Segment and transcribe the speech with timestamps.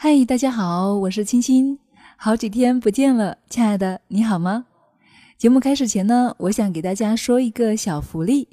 [0.00, 1.76] 嗨，大家好，我是清新，
[2.16, 4.66] 好几天不见了，亲爱的，你好吗？
[5.36, 8.46] 节目开始前呢，我想给大家说一个小福利。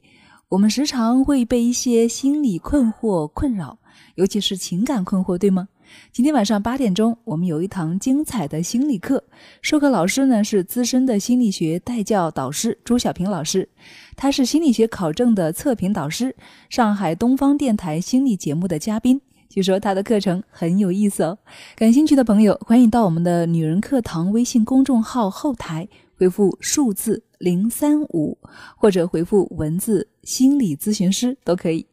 [0.49, 3.77] 我们时常会被一些心理困惑困扰，
[4.15, 5.67] 尤其是情感困惑，对吗？
[6.11, 9.23] 今天晚上八点钟，我们有一堂精彩的心理课，
[9.61, 13.69] 授课老师呢是资深的心理学带教导师朱小平老师，
[14.15, 16.35] 他是心理学考证的测评导师，
[16.71, 19.21] 上海东方电台心理节目的嘉宾。
[19.55, 21.37] 据说他的课程很有意思哦，
[21.77, 25.87] 感兴趣的朋友欢迎到我们的女人课堂微信公众号后台
[26.17, 28.37] 回复数字零三五，
[28.75, 31.87] 或者回复文字心理咨询师都可以。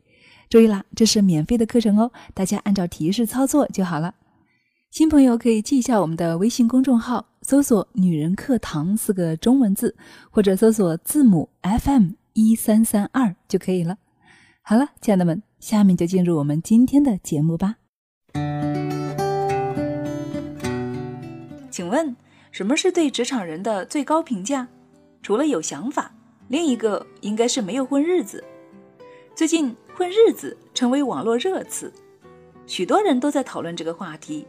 [0.50, 4.12] 注意啦，这是免费的课程哦，大家按照提示操作就好了。
[4.90, 9.94] 新朋友可以记一下我们的微信公众号，搜索“女人课堂”四个中文字，
[10.32, 13.98] 或者搜索字母 FM 一三三二就可以了。
[14.62, 15.40] 好了，亲爱的们。
[15.62, 17.76] 下面就进入我们今天的节目吧。
[21.70, 22.16] 请问，
[22.50, 24.66] 什么是对职场人的最高评价？
[25.22, 26.12] 除了有想法，
[26.48, 28.42] 另一个应该是没有混日子。
[29.36, 31.92] 最近，混日子成为网络热词，
[32.66, 34.44] 许多人都在讨论这个话题。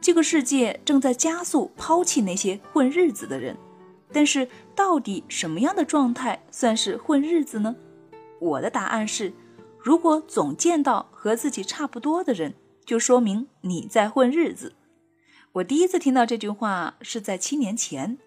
[0.00, 3.56] 这个世界正在加速抛弃那些混日子的人，
[4.12, 7.76] 但是，到底什么样的状态算是混日子呢？
[8.40, 9.32] 我的答案是。
[9.82, 14.74] 如果总见到和自己差不多的人，就说明你在混日子。
[15.52, 18.18] 我第一次听到这句话是在七年前，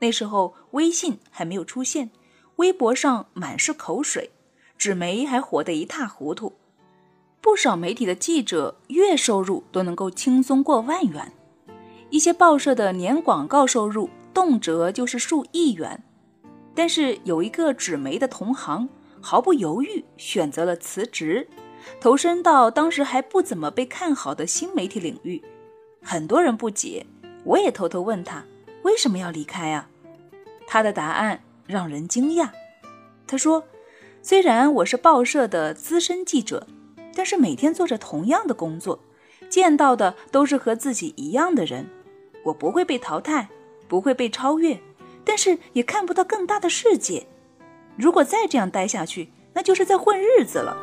[0.00, 2.10] 那时候微信还没有出现，
[2.56, 4.30] 微博上满是口水，
[4.78, 6.54] 纸媒还火得一塌糊涂，
[7.42, 11.30] 不少媒体的记者月收入都能够轻松过万元，
[12.08, 16.02] 一些报社的年广告收入动辄就是数亿元，
[16.74, 18.88] 但是有一个纸媒的同行。
[19.22, 21.48] 毫不犹豫选择了辞职，
[22.00, 25.40] 投身到当时还不怎么被看好的新媒体领域。
[26.02, 27.06] 很多人不解，
[27.44, 28.44] 我也偷偷问他
[28.82, 29.88] 为什么要离开啊？
[30.66, 32.50] 他的答案让人惊讶。
[33.26, 33.64] 他说
[34.20, 36.66] ：“虽然我是报社的资深记者，
[37.14, 38.98] 但是每天做着同样的工作，
[39.48, 41.88] 见到的都是和自己一样的人。
[42.44, 43.48] 我不会被淘汰，
[43.86, 44.80] 不会被超越，
[45.24, 47.26] 但是也看不到更大的世界。”
[47.96, 50.76] 如果再这样待下去，那就是在混日子了。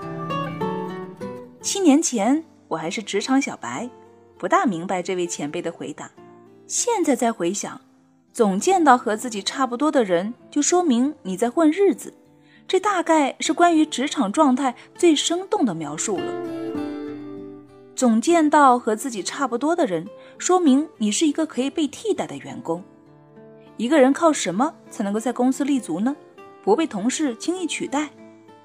[1.62, 3.90] 七年前我还是职场小白，
[4.38, 6.10] 不大明白这位前辈的回答。
[6.68, 7.82] 现在再回想，
[8.32, 12.14] 总见到和自己差不多的人，就说明你在混日子。
[12.68, 16.26] 这大概是关于职场状态最生动的描述了。
[17.96, 22.84] 总见到和自己差不多的人，说明你是一个可以被替代的员工。
[23.76, 26.16] 一个人靠什么才能够在公司立足呢？
[26.64, 28.10] 不被同事轻易取代，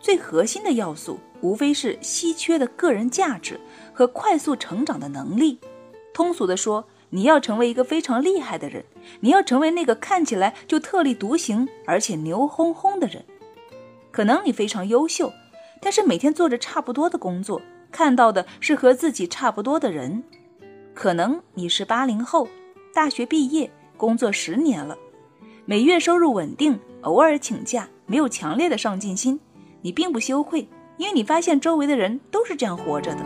[0.01, 3.61] 最核心的要素无非是稀缺的个人价值
[3.93, 5.59] 和快速成长的能力。
[6.13, 8.85] 通俗的说，你要成为一个非常厉害的人，
[9.21, 13.25] 你要成为那个看起来就特立独行而且牛哄哄的人。
[14.11, 15.33] 可能你非常优秀，
[15.81, 20.23] 但是每天做着差不多的工作，看到的是和自己差不多的人。
[20.95, 22.47] 可能你是八零后，
[22.93, 24.97] 大学毕业，工作十年了，
[25.67, 26.79] 每月收入稳定。
[27.01, 29.41] 偶尔请假，没有强烈的上进心，
[29.81, 33.25] 你并不羞愧，因为你发现周围的人都是这样活着的。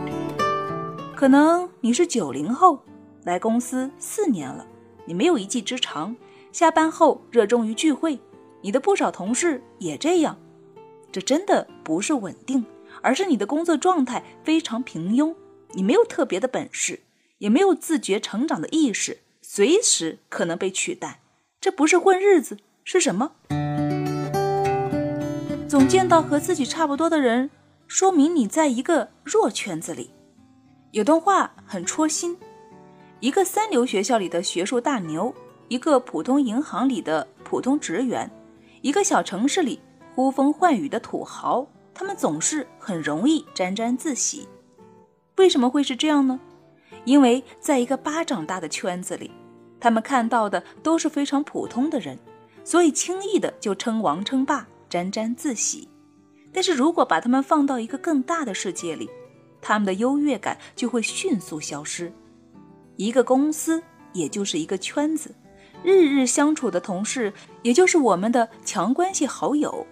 [1.15, 2.81] 可能你是九零后，
[3.23, 4.65] 来公司四年了，
[5.03, 6.15] 你没有一技之长，
[6.53, 8.17] 下班后热衷于聚会，
[8.61, 10.37] 你的不少同事也这样。
[11.11, 12.65] 这真的不是稳定，
[13.01, 15.35] 而是你的工作状态非常平庸，
[15.73, 17.01] 你没有特别的本事，
[17.39, 21.19] 也没有自觉成长的意识，随时可能被取代。
[21.61, 23.31] 这不是混日子，是什么？
[25.67, 27.49] 总见到和自己差不多的人，
[27.85, 30.09] 说明你在一个弱圈子里。
[30.91, 32.37] 有段话很戳心：
[33.19, 35.35] 一个三流学校里的学术大牛，
[35.67, 38.31] 一个普通银行里的普通职员，
[38.81, 39.81] 一个小城市里
[40.15, 44.47] 呼风唤雨的土豪，他们总是很容易沾沾自喜。
[45.35, 46.39] 为什么会是这样呢？
[47.03, 49.29] 因为在一个巴掌大的圈子里，
[49.79, 52.17] 他们看到的都是非常普通的人，
[52.63, 54.67] 所以轻易的就称王称霸。
[54.89, 55.87] 沾沾自喜，
[56.51, 59.07] 但是如果把他们放到一个更大的世界里，
[59.61, 62.11] 他们的优越感就会迅速消失。
[62.95, 63.83] 一个公司
[64.13, 65.35] 也就是一个圈子，
[65.83, 69.85] 日日相处的同事也就是我们的强关系好友。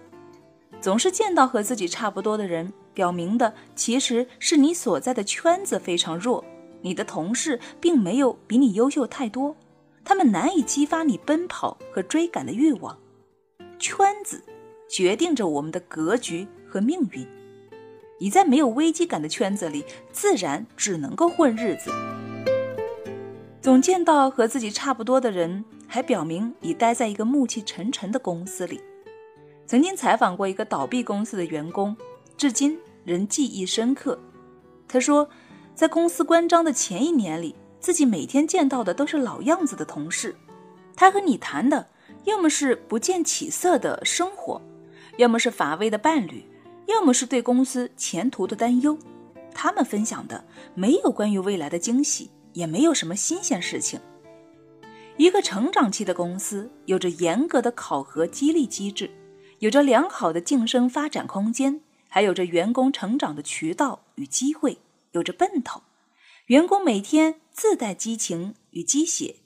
[0.80, 6.44] 总是见到和自己差不多的人，表明的其实是你所在的圈子非常弱，
[6.82, 9.54] 你的同事并没有比你优秀太多，
[10.08, 12.98] 他们难以激发你奔跑和追赶的欲望。
[13.78, 14.42] 圈子。
[14.88, 17.28] 决定着我们的格局和命运。
[18.18, 21.92] 你在没有危机感的圈子里，自然只能够混日子。
[23.60, 28.80] 总见到和自己差不多的人，还表明你待在一个暮气沉沉的公司里。
[29.66, 31.94] 曾经采访过一个倒闭公司的员工，
[32.38, 34.18] 至今仍记忆深刻。
[34.88, 35.28] 他说，
[35.74, 40.34] 在公司关张的前一年里，自己每天见到的都是老样子的同事。
[40.96, 41.86] 他和你谈的，
[42.24, 44.60] 要么是不见起色的生活，
[45.16, 46.44] 要么是乏味的伴侣，
[46.86, 48.98] 要么是对公司前途的担忧。
[49.54, 50.44] 他们分享的
[50.74, 52.30] 没有关于未来的惊喜。
[52.54, 54.00] 也没有什么新鲜事情。
[55.16, 59.08] 一个成长期的公司有着严格的考核激励机制，
[59.60, 64.78] 有着良好的晋升发展空间，还有着员工成长的渠道与机会，
[65.12, 65.82] 有着奔头。
[66.48, 69.36] 员工每天自带激情与鸡血。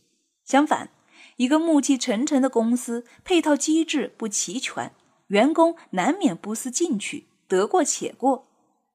[0.45, 0.91] 相反，
[1.35, 4.93] 一个暮气沉沉的公司，配套机制不齐全，
[5.27, 8.47] 员工难免不思进取，得过且过。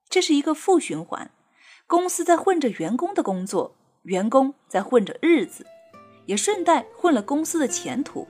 [0.08, 1.32] 这是一个负循环，
[1.86, 3.76] 公司在混着员工的工作。
[4.04, 5.66] 员工在混着日子，
[6.28, 8.26] 也顺带混了公司的前途。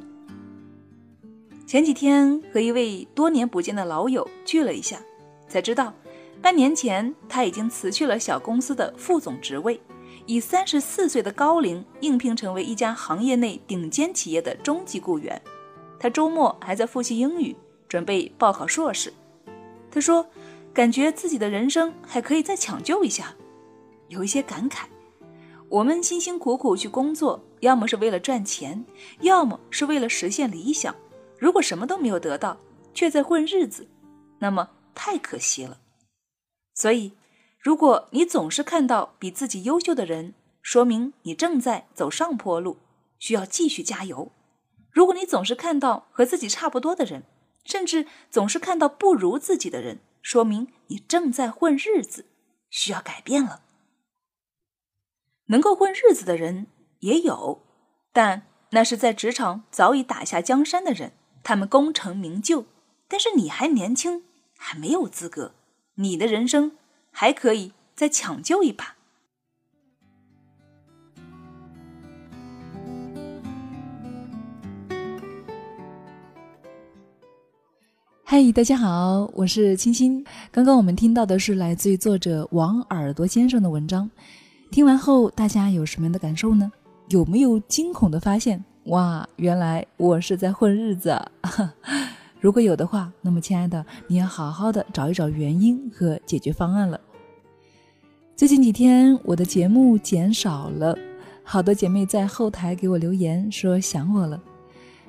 [1.67, 4.99] 前几天和一位多年不见的老友聚了一下，
[5.47, 5.93] 才知道，
[6.41, 9.79] 半年前他已经辞去了小公司的副总职位，
[10.25, 15.41] 以三十四岁的高龄应聘成为一家行业内顶尖企业的中级雇员。
[15.99, 17.55] 他周末还在复习英语，
[17.87, 19.11] 准备报考硕士。
[19.89, 20.25] 他说，
[20.73, 23.33] 感觉自己的人生还可以再抢救一下，
[24.07, 24.85] 有一些感慨。
[25.69, 28.85] 我们辛辛苦苦去工作，要么是为了赚钱，
[29.21, 30.95] 要么是为了实现理想。
[31.39, 32.57] 如果什么都没有得到，
[32.93, 33.87] 却在混日子，
[34.39, 35.79] 那么太可惜了。
[36.77, 37.13] 所以，
[37.57, 42.77] 如果你总是看到比自己优秀的人，说明你正在走上坡路，
[43.17, 44.31] 需要继续加油；
[44.91, 47.23] 如果你总是看到和自己差不多的人，
[47.65, 52.27] 甚至总是看到不如自己的人，说明你正在混日子，
[52.69, 53.63] 需要改变了。
[55.47, 56.67] 能够混日子的人
[56.99, 57.63] 也有，
[58.13, 62.67] 但那是在职场早已打下江山的人，他们功成名就。
[63.07, 64.25] 但是你还年轻，
[64.55, 65.55] 还没有资格，
[65.99, 66.73] 你的人生
[67.09, 68.97] 还可以再抢救一把。
[78.23, 80.23] 嗨，大家好，我是清新。
[80.51, 84.07] 刚刚我们听到的是来自于作者王耳朵先生的文章。
[84.69, 86.71] 听完后，大家有什么样的感受呢？
[87.09, 88.63] 有没有惊恐的发现？
[88.83, 91.09] 哇，原来我是在混日子！
[91.09, 91.73] 啊！
[92.47, 96.97] 如果有的话，那么亲爱的，你要好好的找一找原因和解决方案了。
[98.37, 100.97] 最近几天我的节目减少了，
[101.43, 104.41] 好多姐妹在后台给我留言说想我了。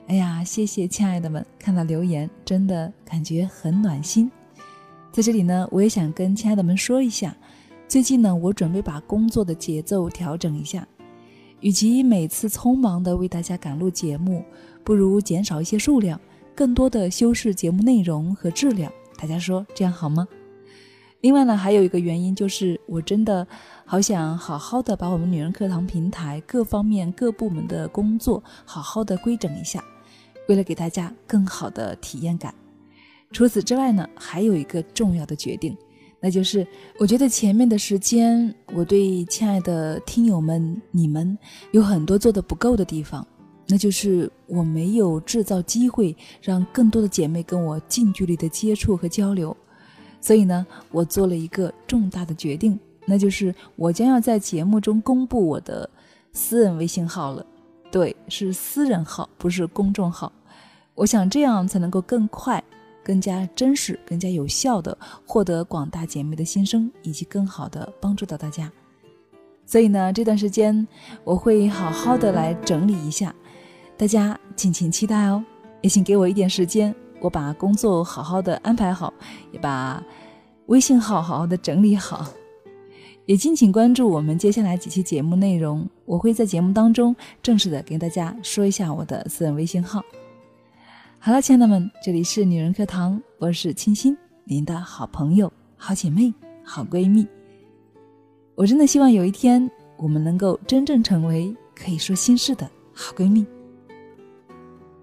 [0.09, 4.29] 哎呀，谢谢亲爱的们，看到留言真的感觉很暖心。
[5.13, 7.37] 在这里呢，我也想跟亲爱的们说一下。
[7.87, 10.85] 最近呢，我准备把工作的节奏调整一下，
[11.61, 14.43] 与其每次匆忙的为大家赶录节目，
[14.83, 16.21] 不如减少一些数量，
[16.59, 18.93] 更多的修饰节目内容和质量。
[19.17, 20.27] 大家说这样好吗？
[21.21, 23.47] 另外呢，还有一个原因就是，我真的
[23.85, 29.85] 好想好好的把我们女人课堂平台各方面各部门的工作好好的规整一下，
[30.49, 32.53] 为了给大家更好的体验感。
[33.31, 35.77] 除此之外呢，还有一个重要的决定。
[36.19, 36.67] 那就是，
[36.99, 41.39] 我觉得前面的时间，我对亲爱的听友们，你们
[41.71, 43.25] 有很多做的不够的地方，
[43.69, 49.57] 那就是我没有制造机会，让更多的姐妹跟我近距离的接触和交流。
[50.21, 55.89] 所以呢，我做了一个重大的决定，那就是我将要在节目中公布我的
[56.33, 57.45] 私人微信号了。
[57.91, 60.33] 对，是私人号，不是公众号。
[60.95, 62.63] 我想这样才能够更快。
[63.05, 68.71] 更加真实、更加有效的获得广大姐妹的心声，以及更好的帮助到大家。
[69.65, 70.87] 所以呢，这段时间
[71.25, 73.35] 我会好好的来整理一下，
[73.99, 75.45] 大家敬请期待哦。
[75.83, 79.13] 也请给我一点时间，我把工作好好的安排好，
[79.51, 80.03] 也把
[80.67, 82.27] 微信号好好的整理好。
[83.27, 90.01] 也敬请关注我们接下来几期节目内容，我会在节目当中正式的跟大家说一下我的私人微信号。
[91.19, 96.33] 好了，亲爱的们，这里是女人课堂，我是清新，您的好朋友、好姐妹、
[96.65, 97.27] 好闺蜜。
[98.55, 103.45] 我真的希望有一天，我们能够真正成为可以说心事的好闺蜜。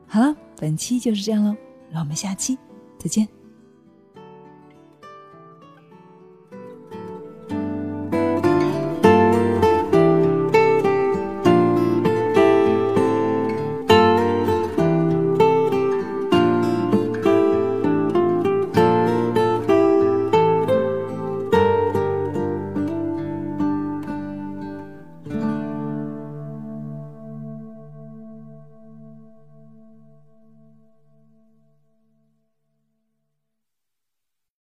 [0.08, 1.56] 好了，本期就是这样喽，
[1.92, 2.58] 让我们下期
[3.00, 3.35] 再见。